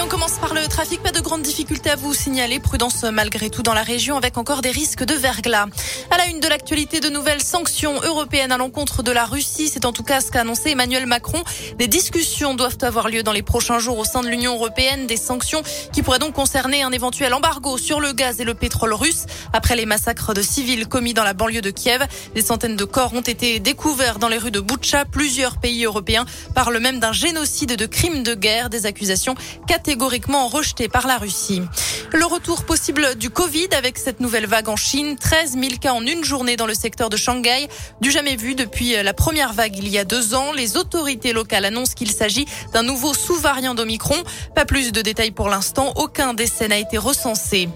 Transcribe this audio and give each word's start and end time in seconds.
Et 0.00 0.02
on 0.02 0.08
commence 0.08 0.38
par 0.38 0.54
le 0.54 0.66
trafic. 0.66 1.02
Pas 1.02 1.12
de 1.12 1.20
grandes 1.20 1.42
difficultés 1.42 1.90
à 1.90 1.96
vous 1.96 2.14
signaler. 2.14 2.58
Prudence 2.58 3.02
malgré 3.02 3.50
tout 3.50 3.62
dans 3.62 3.74
la 3.74 3.82
région 3.82 4.16
avec 4.16 4.38
encore 4.38 4.62
des 4.62 4.70
risques 4.70 5.04
de 5.04 5.12
verglas. 5.12 5.66
À 6.10 6.16
la 6.16 6.26
une 6.28 6.40
de 6.40 6.48
l'actualité, 6.48 7.00
de 7.00 7.10
nouvelles 7.10 7.42
sanctions 7.42 8.00
européennes 8.00 8.50
à 8.50 8.56
l'encontre 8.56 9.02
de 9.02 9.12
la 9.12 9.26
Russie. 9.26 9.68
C'est 9.70 9.84
en 9.84 9.92
tout 9.92 10.02
cas 10.02 10.22
ce 10.22 10.30
qu'a 10.30 10.40
annoncé 10.40 10.70
Emmanuel 10.70 11.04
Macron. 11.04 11.42
Des 11.76 11.86
discussions 11.86 12.54
doivent 12.54 12.78
avoir 12.80 13.10
lieu 13.10 13.22
dans 13.22 13.32
les 13.32 13.42
prochains 13.42 13.78
jours 13.78 13.98
au 13.98 14.04
sein 14.06 14.22
de 14.22 14.28
l'Union 14.28 14.54
européenne. 14.54 15.06
Des 15.06 15.18
sanctions 15.18 15.62
qui 15.92 16.02
pourraient 16.02 16.18
donc 16.18 16.32
concerner 16.32 16.82
un 16.82 16.92
éventuel 16.92 17.34
embargo 17.34 17.76
sur 17.76 18.00
le 18.00 18.12
gaz 18.12 18.40
et 18.40 18.44
le 18.44 18.54
pétrole 18.54 18.94
russe. 18.94 19.26
Après 19.52 19.76
les 19.76 19.84
massacres 19.84 20.32
de 20.32 20.40
civils 20.40 20.88
commis 20.88 21.12
dans 21.12 21.24
la 21.24 21.34
banlieue 21.34 21.60
de 21.60 21.70
Kiev, 21.70 22.06
des 22.34 22.42
centaines 22.42 22.76
de 22.76 22.84
corps 22.84 23.12
ont 23.12 23.20
été 23.20 23.58
découverts 23.58 24.18
dans 24.18 24.28
les 24.28 24.38
rues 24.38 24.50
de 24.50 24.60
Boutcha. 24.60 25.04
Plusieurs 25.04 25.58
pays 25.58 25.84
européens 25.84 26.24
parlent 26.54 26.78
même 26.78 27.00
d'un 27.00 27.12
génocide 27.12 27.76
de 27.76 27.84
crimes 27.84 28.22
de 28.22 28.34
guerre. 28.34 28.70
Des 28.70 28.86
accusations 28.86 29.34
catégoriquement 29.90 30.46
rejeté 30.46 30.88
par 30.88 31.08
la 31.08 31.18
Russie. 31.18 31.62
Le 32.12 32.24
retour 32.24 32.62
possible 32.62 33.16
du 33.16 33.28
Covid 33.28 33.66
avec 33.76 33.98
cette 33.98 34.20
nouvelle 34.20 34.46
vague 34.46 34.68
en 34.68 34.76
Chine. 34.76 35.16
13 35.18 35.54
000 35.54 35.66
cas 35.80 35.94
en 35.94 36.06
une 36.06 36.22
journée 36.22 36.54
dans 36.54 36.66
le 36.66 36.74
secteur 36.74 37.10
de 37.10 37.16
Shanghai. 37.16 37.66
Du 38.00 38.12
jamais 38.12 38.36
vu 38.36 38.54
depuis 38.54 38.94
la 39.02 39.12
première 39.14 39.52
vague 39.52 39.76
il 39.76 39.88
y 39.88 39.98
a 39.98 40.04
deux 40.04 40.34
ans. 40.34 40.52
Les 40.52 40.76
autorités 40.76 41.32
locales 41.32 41.64
annoncent 41.64 41.94
qu'il 41.94 42.12
s'agit 42.12 42.46
d'un 42.72 42.84
nouveau 42.84 43.14
sous-variant 43.14 43.74
d'Omicron. 43.74 44.14
Pas 44.54 44.64
plus 44.64 44.92
de 44.92 45.02
détails 45.02 45.32
pour 45.32 45.48
l'instant. 45.48 45.92
Aucun 45.96 46.34
décès 46.34 46.68
n'a 46.68 46.78
été 46.78 46.96
recensé. 46.96 47.68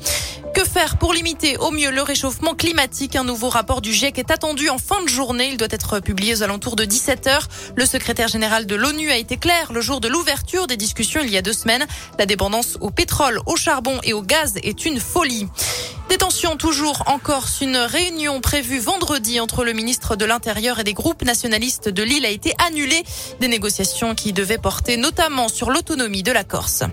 Faire 0.64 0.96
pour 0.96 1.12
limiter 1.12 1.56
au 1.58 1.70
mieux 1.70 1.90
le 1.90 2.02
réchauffement 2.02 2.54
climatique 2.54 3.16
Un 3.16 3.24
nouveau 3.24 3.48
rapport 3.48 3.80
du 3.80 3.92
GIEC 3.92 4.18
est 4.18 4.30
attendu 4.30 4.70
en 4.70 4.78
fin 4.78 5.02
de 5.02 5.08
journée. 5.08 5.48
Il 5.50 5.56
doit 5.56 5.68
être 5.70 6.00
publié 6.00 6.34
aux 6.34 6.42
alentours 6.42 6.74
de 6.74 6.84
17h. 6.84 7.42
Le 7.76 7.86
secrétaire 7.86 8.28
général 8.28 8.66
de 8.66 8.74
l'ONU 8.74 9.10
a 9.10 9.16
été 9.16 9.36
clair 9.36 9.72
le 9.72 9.80
jour 9.80 10.00
de 10.00 10.08
l'ouverture 10.08 10.66
des 10.66 10.76
discussions 10.76 11.20
il 11.22 11.30
y 11.30 11.36
a 11.36 11.42
deux 11.42 11.52
semaines. 11.52 11.86
La 12.18 12.26
dépendance 12.26 12.78
au 12.80 12.90
pétrole, 12.90 13.40
au 13.46 13.56
charbon 13.56 13.98
et 14.02 14.14
au 14.14 14.22
gaz 14.22 14.54
est 14.62 14.84
une 14.86 15.00
folie. 15.00 15.46
Détention 16.08 16.56
toujours 16.56 17.04
en 17.06 17.18
Corse. 17.18 17.60
Une 17.60 17.76
réunion 17.76 18.40
prévue 18.40 18.78
vendredi 18.78 19.40
entre 19.40 19.64
le 19.64 19.74
ministre 19.74 20.16
de 20.16 20.24
l'Intérieur 20.24 20.78
et 20.80 20.84
des 20.84 20.94
groupes 20.94 21.24
nationalistes 21.24 21.88
de 21.88 22.02
l'île 22.02 22.26
a 22.26 22.30
été 22.30 22.54
annulée. 22.66 23.02
Des 23.40 23.48
négociations 23.48 24.14
qui 24.14 24.32
devaient 24.32 24.58
porter 24.58 24.96
notamment 24.96 25.48
sur 25.48 25.70
l'autonomie 25.70 26.22
de 26.22 26.32
la 26.32 26.44
Corse. 26.44 26.84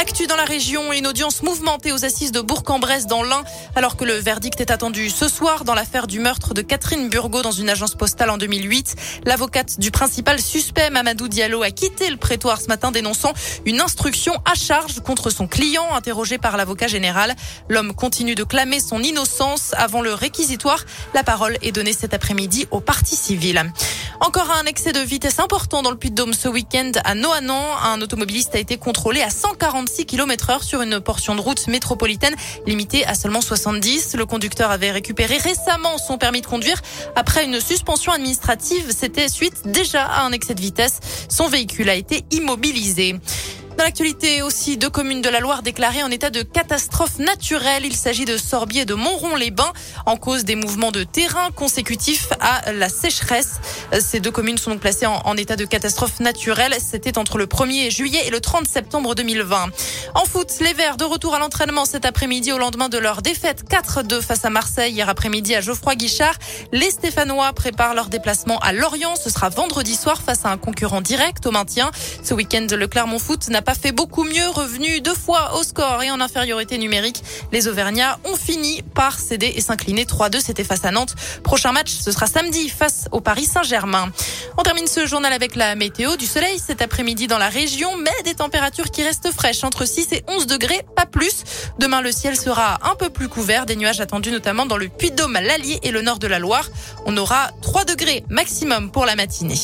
L'actu 0.00 0.26
dans 0.26 0.36
la 0.36 0.46
région, 0.46 0.94
une 0.94 1.06
audience 1.06 1.42
mouvementée 1.42 1.92
aux 1.92 2.06
assises 2.06 2.32
de 2.32 2.40
Bourg-en-Bresse 2.40 3.06
dans 3.06 3.22
l'Ain, 3.22 3.44
alors 3.76 3.98
que 3.98 4.06
le 4.06 4.14
verdict 4.14 4.58
est 4.58 4.70
attendu 4.70 5.10
ce 5.10 5.28
soir 5.28 5.64
dans 5.64 5.74
l'affaire 5.74 6.06
du 6.06 6.20
meurtre 6.20 6.54
de 6.54 6.62
Catherine 6.62 7.10
Burgot 7.10 7.42
dans 7.42 7.52
une 7.52 7.68
agence 7.68 7.96
postale 7.96 8.30
en 8.30 8.38
2008. 8.38 8.96
L'avocate 9.26 9.78
du 9.78 9.90
principal 9.90 10.40
suspect, 10.40 10.88
Mamadou 10.88 11.28
Diallo, 11.28 11.62
a 11.62 11.70
quitté 11.70 12.08
le 12.08 12.16
prétoire 12.16 12.62
ce 12.62 12.68
matin 12.68 12.92
dénonçant 12.92 13.34
une 13.66 13.82
instruction 13.82 14.32
à 14.50 14.54
charge 14.54 15.00
contre 15.00 15.28
son 15.28 15.46
client 15.46 15.92
interrogé 15.92 16.38
par 16.38 16.56
l'avocat 16.56 16.86
général. 16.86 17.36
L'homme 17.68 17.92
continue 17.92 18.34
de 18.34 18.44
clamer 18.44 18.80
son 18.80 19.02
innocence 19.02 19.74
avant 19.76 20.00
le 20.00 20.14
réquisitoire. 20.14 20.82
La 21.12 21.24
parole 21.24 21.58
est 21.60 21.72
donnée 21.72 21.92
cet 21.92 22.14
après-midi 22.14 22.66
au 22.70 22.80
parti 22.80 23.16
civil. 23.16 23.70
Encore 24.22 24.50
un 24.50 24.66
excès 24.66 24.92
de 24.92 25.00
vitesse 25.00 25.38
important 25.38 25.80
dans 25.80 25.90
le 25.90 25.96
Puy-de-Dôme 25.96 26.34
ce 26.34 26.46
week-end 26.46 26.92
à 27.04 27.14
Noanan. 27.14 27.64
Un 27.82 28.02
automobiliste 28.02 28.54
a 28.54 28.58
été 28.58 28.76
contrôlé 28.76 29.22
à 29.22 29.30
146 29.30 30.04
km 30.04 30.50
heure 30.50 30.62
sur 30.62 30.82
une 30.82 31.00
portion 31.00 31.34
de 31.34 31.40
route 31.40 31.66
métropolitaine 31.68 32.34
limitée 32.66 33.06
à 33.06 33.14
seulement 33.14 33.40
70. 33.40 34.16
Le 34.16 34.26
conducteur 34.26 34.70
avait 34.70 34.90
récupéré 34.90 35.38
récemment 35.38 35.96
son 35.96 36.18
permis 36.18 36.42
de 36.42 36.46
conduire 36.46 36.82
après 37.16 37.46
une 37.46 37.60
suspension 37.60 38.12
administrative. 38.12 38.92
C'était 38.94 39.28
suite 39.28 39.62
déjà 39.64 40.04
à 40.04 40.26
un 40.26 40.32
excès 40.32 40.54
de 40.54 40.60
vitesse. 40.60 41.00
Son 41.30 41.48
véhicule 41.48 41.88
a 41.88 41.94
été 41.94 42.26
immobilisé. 42.30 43.18
Dans 43.80 43.86
l'actualité 43.86 44.42
aussi, 44.42 44.76
deux 44.76 44.90
communes 44.90 45.22
de 45.22 45.30
la 45.30 45.40
Loire 45.40 45.62
déclarées 45.62 46.02
en 46.02 46.10
état 46.10 46.28
de 46.28 46.42
catastrophe 46.42 47.18
naturelle. 47.18 47.86
Il 47.86 47.96
s'agit 47.96 48.26
de 48.26 48.36
Sorbier 48.36 48.82
et 48.82 48.84
de 48.84 48.92
Montron-les-Bains 48.92 49.72
en 50.04 50.18
cause 50.18 50.44
des 50.44 50.54
mouvements 50.54 50.90
de 50.90 51.02
terrain 51.02 51.50
consécutifs 51.56 52.28
à 52.40 52.72
la 52.72 52.90
sécheresse. 52.90 53.58
Ces 53.98 54.20
deux 54.20 54.30
communes 54.30 54.58
sont 54.58 54.72
donc 54.72 54.80
placées 54.80 55.06
en, 55.06 55.34
état 55.38 55.56
de 55.56 55.64
catastrophe 55.64 56.20
naturelle. 56.20 56.74
C'était 56.78 57.16
entre 57.16 57.38
le 57.38 57.46
1er 57.46 57.90
juillet 57.90 58.20
et 58.26 58.30
le 58.30 58.40
30 58.40 58.68
septembre 58.68 59.14
2020. 59.14 59.70
En 60.14 60.24
foot, 60.26 60.52
les 60.60 60.74
Verts 60.74 60.98
de 60.98 61.04
retour 61.04 61.34
à 61.34 61.38
l'entraînement 61.38 61.86
cet 61.86 62.04
après-midi 62.04 62.52
au 62.52 62.58
lendemain 62.58 62.90
de 62.90 62.98
leur 62.98 63.22
défaite 63.22 63.64
4-2 63.70 64.20
face 64.20 64.44
à 64.44 64.50
Marseille 64.50 64.92
hier 64.92 65.08
après-midi 65.08 65.54
à 65.54 65.62
Geoffroy 65.62 65.94
Guichard. 65.94 66.34
Les 66.72 66.90
Stéphanois 66.90 67.54
préparent 67.54 67.94
leur 67.94 68.10
déplacement 68.10 68.58
à 68.58 68.74
Lorient. 68.74 69.16
Ce 69.16 69.30
sera 69.30 69.48
vendredi 69.48 69.96
soir 69.96 70.20
face 70.20 70.44
à 70.44 70.50
un 70.50 70.58
concurrent 70.58 71.00
direct 71.00 71.46
au 71.46 71.50
maintien. 71.50 71.90
Ce 72.22 72.34
week-end, 72.34 72.66
le 72.70 72.86
Clermont 72.86 73.18
Foot 73.18 73.48
n'a 73.48 73.62
pas 73.70 73.74
fait 73.74 73.92
beaucoup 73.92 74.24
mieux, 74.24 74.48
revenu 74.48 75.00
deux 75.00 75.14
fois 75.14 75.56
au 75.56 75.62
score 75.62 76.02
et 76.02 76.10
en 76.10 76.20
infériorité 76.20 76.76
numérique. 76.76 77.22
Les 77.52 77.68
Auvergnats 77.68 78.18
ont 78.24 78.34
fini 78.34 78.82
par 78.82 79.16
céder 79.16 79.52
et 79.54 79.60
s'incliner 79.60 80.06
3-2. 80.06 80.40
C'était 80.40 80.64
face 80.64 80.84
à 80.84 80.90
Nantes. 80.90 81.14
Prochain 81.44 81.70
match, 81.70 81.92
ce 81.92 82.10
sera 82.10 82.26
samedi 82.26 82.68
face 82.68 83.04
au 83.12 83.20
Paris 83.20 83.44
Saint-Germain. 83.44 84.10
On 84.58 84.64
termine 84.64 84.88
ce 84.88 85.06
journal 85.06 85.32
avec 85.32 85.54
la 85.54 85.76
météo 85.76 86.16
du 86.16 86.26
soleil 86.26 86.58
cet 86.58 86.82
après-midi 86.82 87.28
dans 87.28 87.38
la 87.38 87.48
région, 87.48 87.96
mais 87.96 88.10
des 88.24 88.34
températures 88.34 88.90
qui 88.90 89.04
restent 89.04 89.30
fraîches 89.30 89.62
entre 89.62 89.84
6 89.84 90.14
et 90.14 90.24
11 90.26 90.48
degrés, 90.48 90.84
pas 90.96 91.06
plus. 91.06 91.44
Demain, 91.78 92.00
le 92.00 92.10
ciel 92.10 92.36
sera 92.36 92.80
un 92.82 92.96
peu 92.96 93.08
plus 93.08 93.28
couvert, 93.28 93.66
des 93.66 93.76
nuages 93.76 94.00
attendus 94.00 94.32
notamment 94.32 94.66
dans 94.66 94.78
le 94.78 94.88
Puy-de-Dôme, 94.88 95.34
l'Allier 95.34 95.78
et 95.84 95.92
le 95.92 96.02
nord 96.02 96.18
de 96.18 96.26
la 96.26 96.40
Loire. 96.40 96.68
On 97.06 97.16
aura 97.16 97.52
3 97.62 97.84
degrés 97.84 98.24
maximum 98.30 98.90
pour 98.90 99.06
la 99.06 99.14
matinée. 99.14 99.60